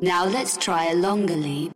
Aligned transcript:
Now 0.00 0.24
let's 0.26 0.56
try 0.56 0.86
a 0.86 0.94
longer 0.94 1.34
leap. 1.34 1.72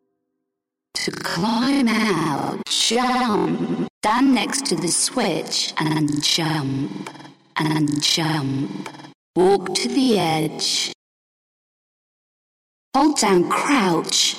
To 0.95 1.11
climb 1.11 1.89
out, 1.89 2.63
jump, 2.67 3.89
stand 4.01 4.35
next 4.35 4.67
to 4.67 4.77
the 4.77 4.89
switch 4.89 5.75
and 5.79 6.23
jump, 6.23 7.11
and 7.57 8.03
jump. 8.03 8.89
Walk 9.35 9.75
to 9.75 9.89
the 9.89 10.19
edge. 10.19 10.93
Hold 12.95 13.19
down 13.19 13.49
crouch. 13.49 14.37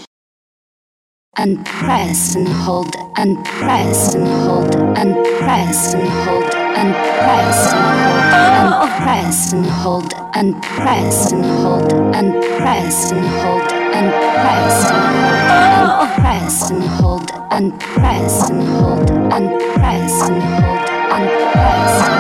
And 1.36 1.66
press 1.66 2.36
and 2.36 2.48
hold 2.48 2.96
and 3.18 3.44
press 3.44 4.14
and 4.14 4.28
hold 4.28 4.76
and 4.76 5.16
press 5.40 5.94
and 5.96 6.08
hold 6.08 6.63
and 6.78 6.94
press 6.94 7.74
and 7.74 8.74
press 9.04 9.54
and 9.54 9.66
hold 9.66 10.14
and 10.36 10.62
press 10.64 11.32
and 11.32 11.46
hold 11.46 11.94
and 12.16 12.34
press 12.58 13.12
and 13.12 13.26
hold 13.42 13.72
and 13.96 14.12
press 14.42 14.92
and 14.92 16.14
press 16.22 16.72
and 16.72 16.84
hold 16.84 17.32
and 17.52 17.80
press 17.80 18.50
and 18.50 18.64
hold 18.64 19.10
and 19.12 19.50
press 19.76 20.30
and 20.30 20.44
hold 20.44 20.90
and 21.16 21.30
press 21.54 22.02
and 22.08 22.20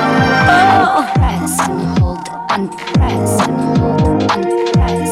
press 1.16 1.60
and 1.68 1.82
hold 2.00 2.30
and 2.52 2.72
press 2.78 3.48
and 3.48 3.78
hold 3.78 4.32
and 4.34 4.74
press 4.74 5.03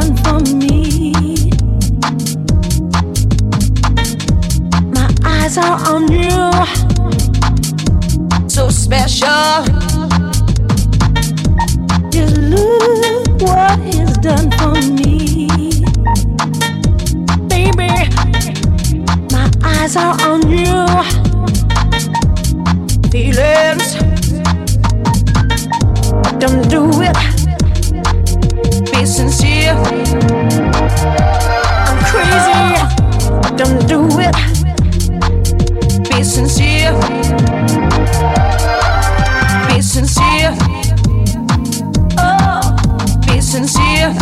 done 0.00 0.16
for 0.24 0.40
me. 0.54 1.12
My 4.96 5.08
eyes 5.24 5.56
are 5.56 5.78
on 5.92 6.12
you, 6.12 6.50
so 8.46 8.68
special. 8.68 9.64
Just 12.10 12.36
look 12.52 13.40
what 13.40 13.78
is 13.94 14.12
done 14.18 14.50
for 14.58 14.74
me. 14.98 15.48
Baby, 17.48 17.92
my 19.32 19.48
eyes 19.64 19.96
are 19.96 20.16
on 20.30 20.40
you. 20.50 20.76
Feelings, 23.10 23.94
don't 26.38 26.68
do 26.68 26.82
it. 27.00 27.35
I'm 31.88 31.98
crazy, 32.04 33.56
don't 33.56 33.86
do 33.88 34.06
it. 34.20 34.34
Be 36.08 36.22
sincere. 36.22 36.92
Be 39.68 39.82
sincere. 39.82 40.54
Oh, 42.18 42.60
be 43.26 43.40
sincere. 43.40 44.14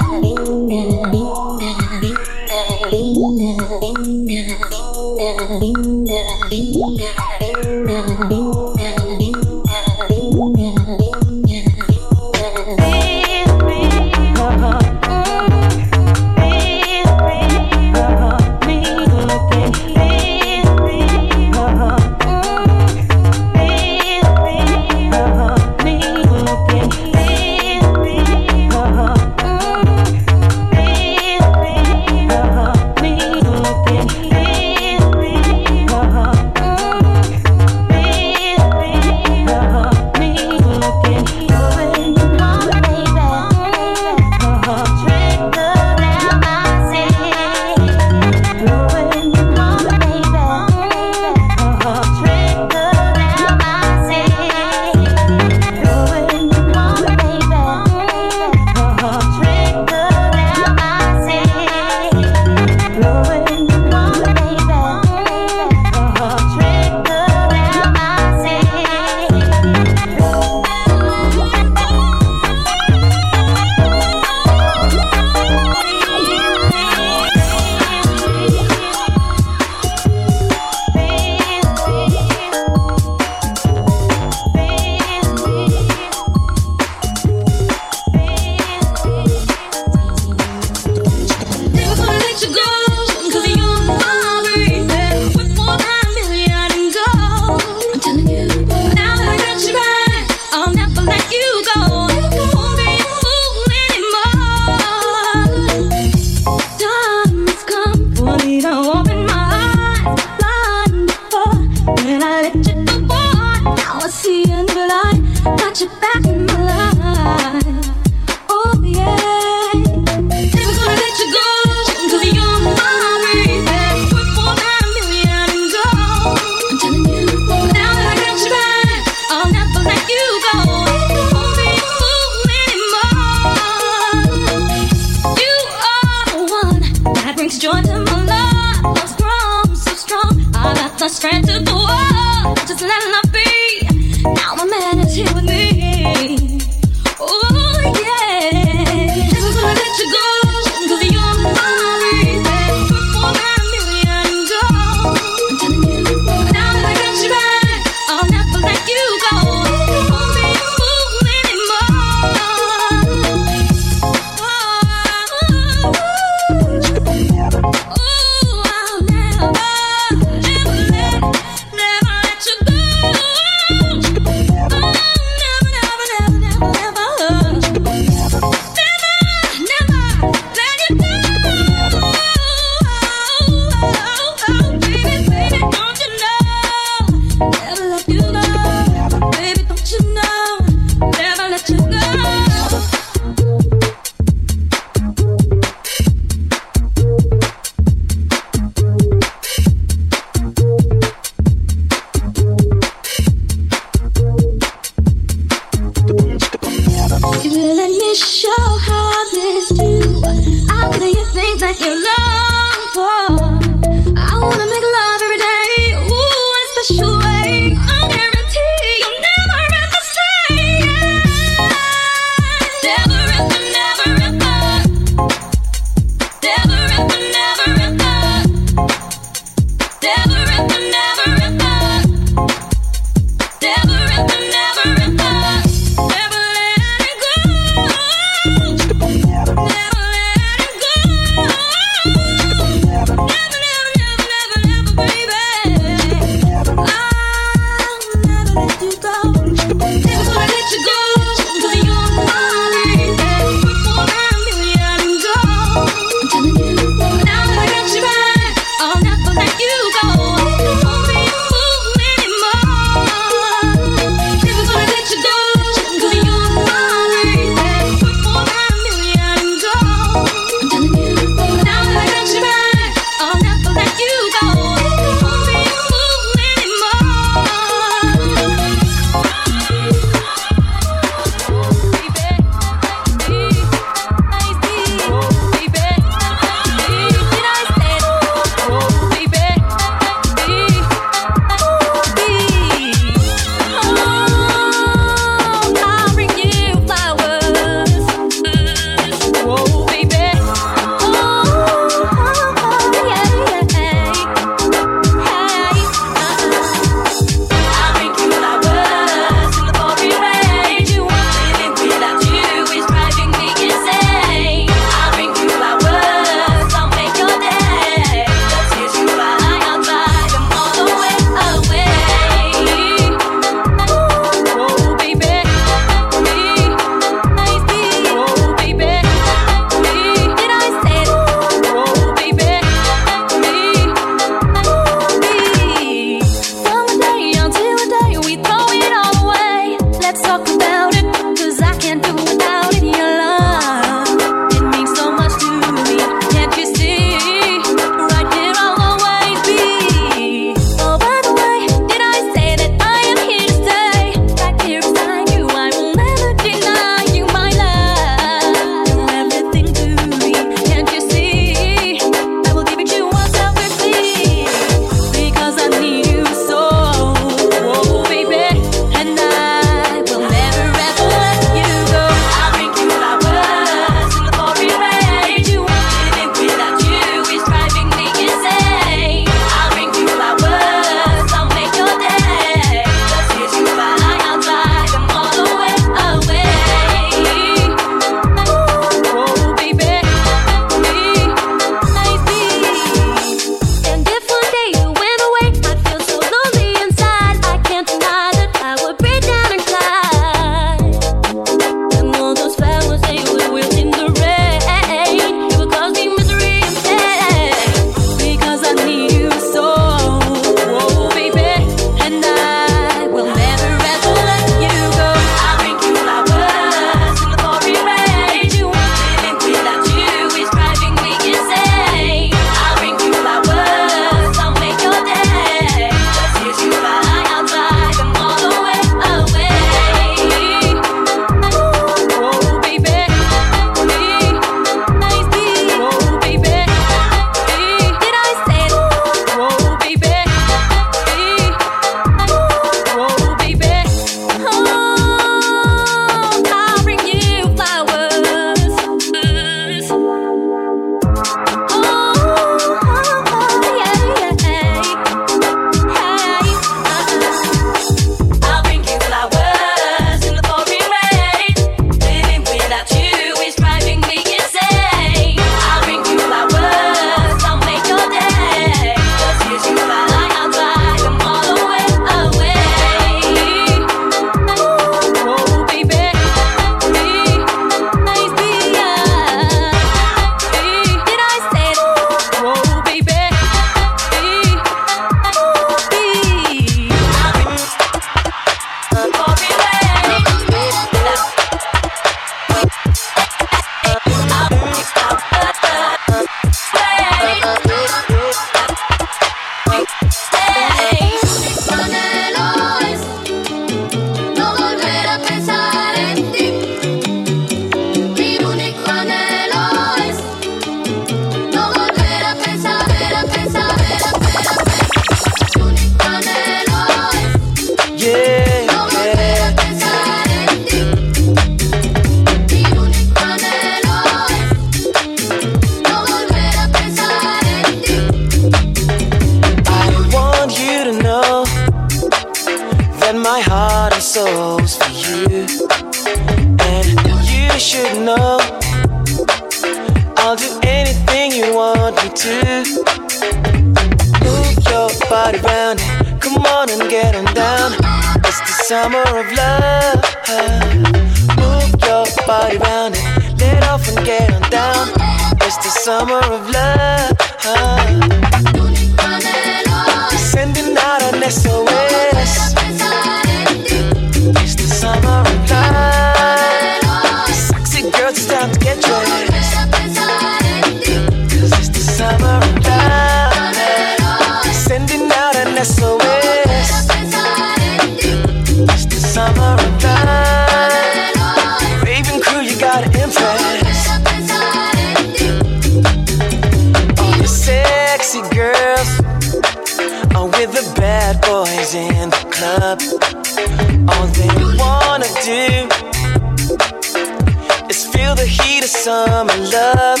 Feel 598.08 598.14
the 598.14 598.26
heat 598.26 598.64
of 598.64 598.70
summer 598.70 599.36
love. 599.52 600.00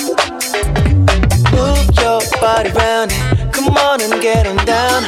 Move 1.52 1.86
your 2.00 2.20
body 2.40 2.70
round 2.70 3.12
and 3.12 3.52
come 3.52 3.76
on 3.76 4.00
and 4.00 4.22
get 4.22 4.46
on 4.46 4.56
down. 4.64 5.02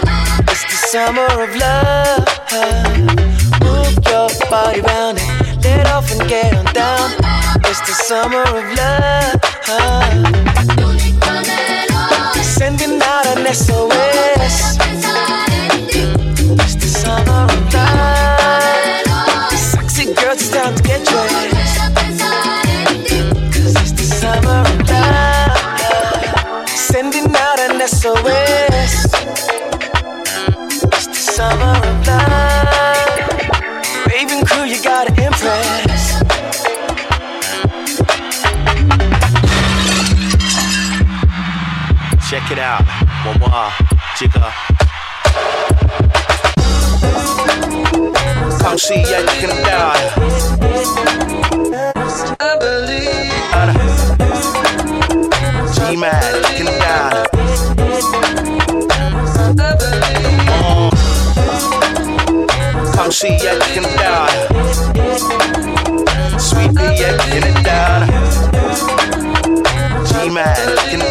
It's 0.51 0.65
the 0.65 0.79
summer 0.93 1.27
of 1.45 1.51
love. 1.57 2.27
Move 3.63 3.95
your 4.11 4.29
body 4.51 4.81
round 4.83 5.19
and 5.19 5.65
let 5.65 5.87
off 5.87 6.11
and 6.13 6.29
get 6.29 6.55
on 6.55 6.67
down. 6.75 7.11
It's 7.71 7.81
the 7.89 7.95
summer 8.09 8.43
of 8.43 8.67
love. 8.81 9.41
Sending 12.45 13.01
out 13.03 13.27
an 13.27 13.55
SOS. 13.55 14.30
Sending 26.91 27.35
out 27.37 27.59
an 27.61 27.87
SOS. 27.87 28.95
It's 30.83 31.07
the 31.07 31.15
summer 31.15 31.77
of 31.87 32.07
love. 32.07 33.19
Raven 34.07 34.45
crew, 34.45 34.65
you 34.65 34.83
gotta 34.83 35.13
impress. 35.23 36.21
Check 42.29 42.51
it 42.51 42.59
out. 42.59 42.85
Wawa, 43.25 43.71
jigga. 44.19 44.51
Come 48.61 48.79
see 48.79 49.03
ya, 49.03 49.19
you 49.21 49.27
can 49.41 49.55
die. 49.63 50.11
G-Man, 55.91 56.35
you 56.37 56.65
can 56.65 56.70
die. 56.91 57.25
Come 62.95 63.13
see 63.13 63.37
ya, 63.45 63.53
you 63.55 63.69
can 63.75 63.87
die. 64.01 64.37
Sweet 66.39 66.75
pea, 66.77 66.91
you 66.99 67.41
can 67.43 67.63
die. 67.63 68.07
G-Man, 70.09 70.57
you 70.93 71.10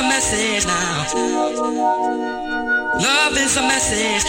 a 0.00 0.08
message 0.08 0.66
now. 0.66 1.04
Love 3.00 3.36
is 3.36 3.56
a 3.56 3.62
message. 3.62 4.24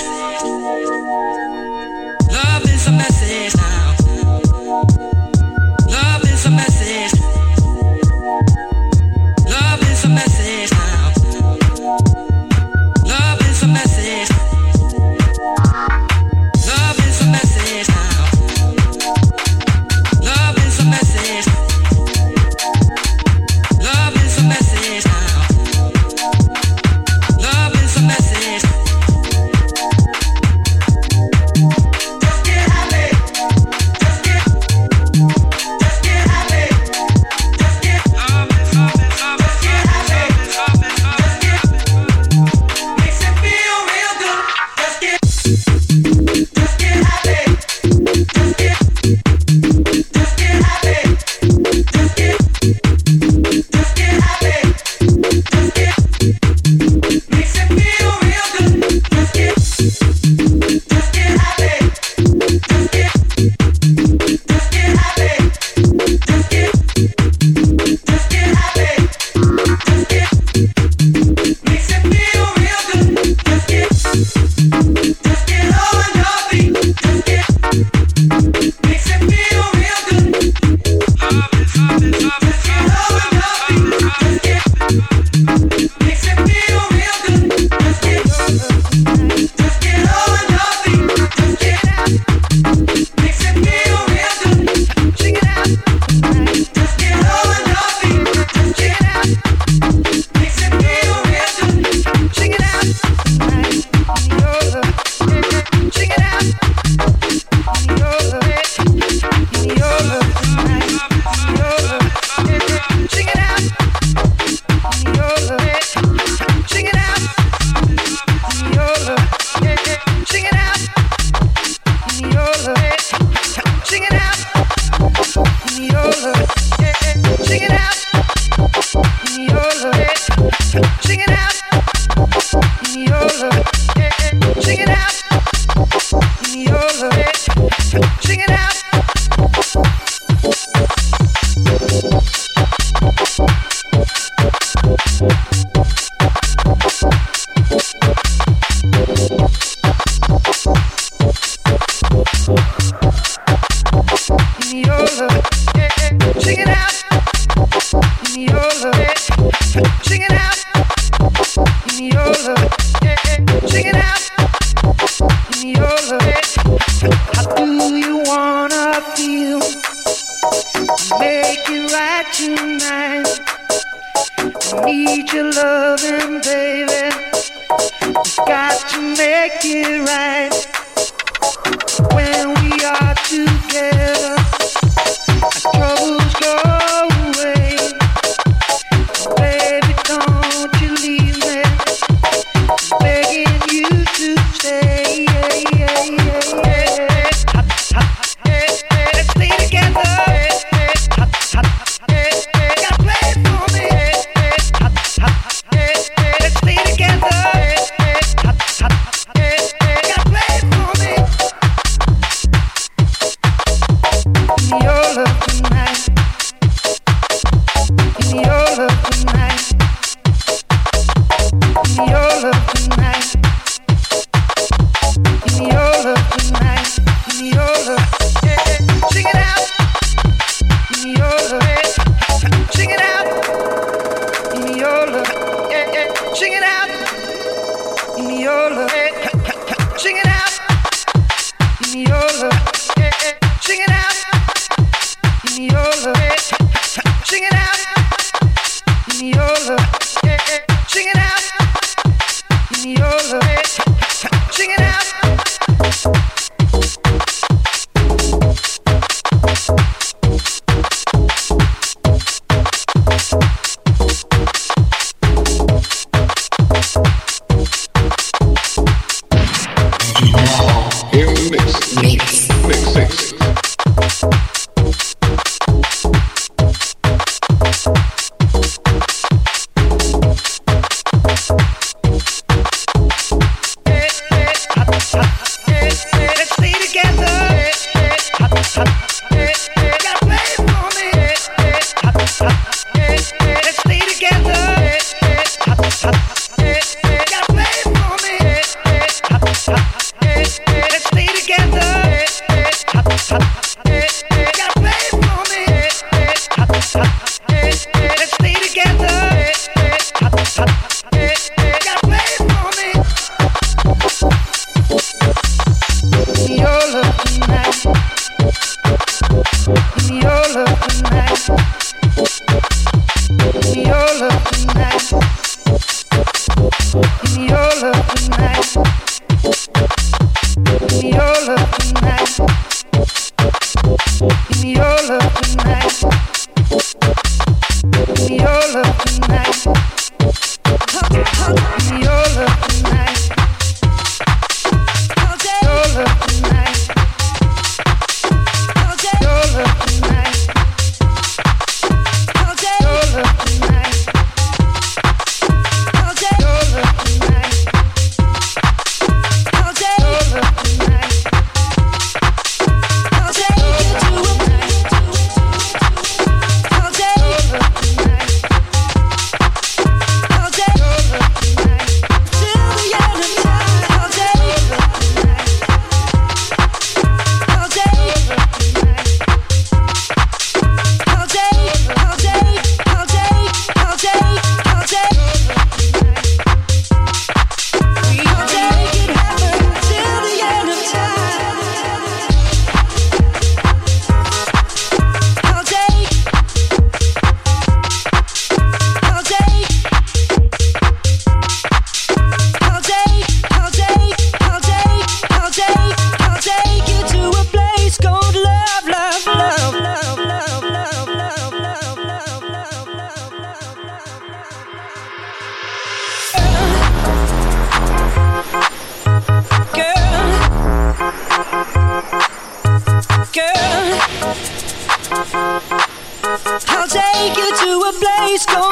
Make 428.32 428.50
it 428.50 428.71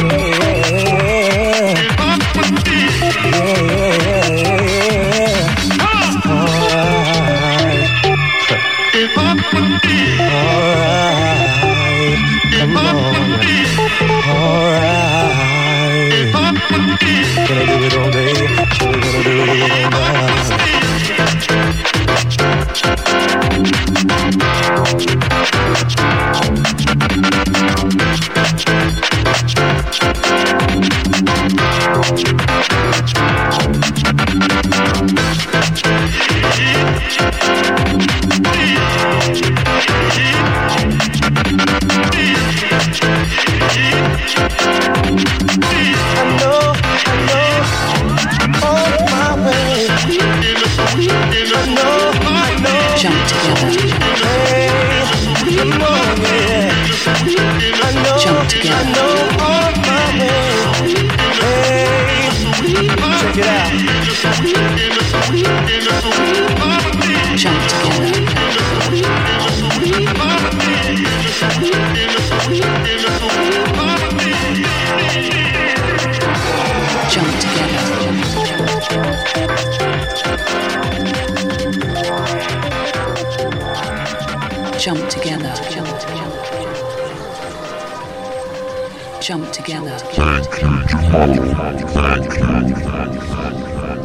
Jump 0.00 1.09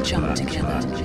Jump 0.03 0.34
together. 0.34 1.05